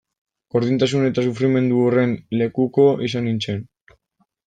Gordintasun 0.55 1.05
eta 1.09 1.25
sufrimendu 1.27 1.83
horren 1.83 2.17
lekuko 2.43 2.91
izan 3.11 3.29
nintzen. 3.33 3.67